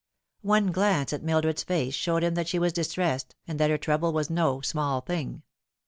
[0.41, 3.77] One glance at Mildred's face showed him that she was dis tressed, and that her
[3.77, 5.43] trouble was no small thing.